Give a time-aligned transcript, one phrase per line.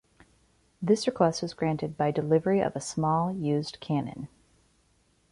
[0.81, 4.29] This request was granted by delivery of a small used cannon.